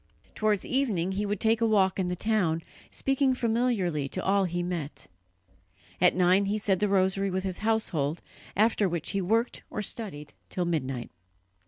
Towards 0.33 0.65
evening 0.65 1.11
he 1.11 1.27
would 1.27 1.39
take 1.39 1.61
a 1.61 1.67
walk 1.67 1.99
in 1.99 2.07
the 2.07 2.15
town, 2.15 2.63
speaking 2.89 3.35
familiarly 3.35 4.09
to 4.09 4.23
all 4.25 4.45
he 4.45 4.63
met. 4.63 5.05
At 6.01 6.15
nine 6.15 6.45
he 6.45 6.57
said 6.57 6.79
the 6.79 6.89
rosary 6.89 7.29
with 7.29 7.43
his 7.43 7.59
household, 7.59 8.23
after 8.55 8.89
which 8.89 9.11
he 9.11 9.21
worked 9.21 9.61
or 9.69 9.83
studied 9.83 10.33
till 10.49 10.65
midnight. 10.65 11.11